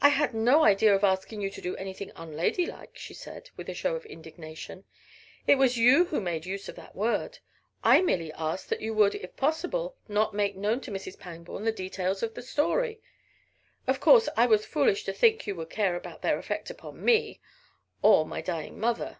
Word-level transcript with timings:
"I 0.00 0.08
had 0.08 0.32
no 0.32 0.64
idea 0.64 0.94
of 0.96 1.04
asking 1.04 1.42
you 1.42 1.50
to 1.50 1.60
do 1.60 1.76
anything 1.76 2.10
unlady 2.16 2.64
like," 2.64 2.96
she 2.96 3.12
said 3.12 3.50
with 3.58 3.68
a 3.68 3.74
show 3.74 3.94
of 3.94 4.06
indignation. 4.06 4.84
"It 5.46 5.56
was 5.56 5.76
you 5.76 6.06
who 6.06 6.18
made 6.18 6.46
use 6.46 6.66
of 6.70 6.76
that 6.76 6.96
word. 6.96 7.40
I 7.84 8.00
merely 8.00 8.32
asked 8.32 8.70
that 8.70 8.80
you 8.80 8.94
would, 8.94 9.14
if 9.16 9.36
possible, 9.36 9.98
not 10.08 10.32
make 10.32 10.56
known 10.56 10.80
to 10.80 10.90
Mrs. 10.90 11.18
Pangborn 11.18 11.64
the 11.66 11.72
details 11.72 12.22
of 12.22 12.32
the 12.32 12.40
story. 12.42 13.02
Of 13.86 14.00
course 14.00 14.30
I 14.34 14.46
was 14.46 14.64
foolish 14.64 15.04
to 15.04 15.12
think 15.12 15.46
you 15.46 15.54
would 15.56 15.68
care 15.68 15.94
about 15.94 16.22
their 16.22 16.38
effect 16.38 16.70
upon 16.70 17.04
me, 17.04 17.38
or 18.00 18.24
my 18.24 18.40
dying 18.40 18.80
mother." 18.80 19.18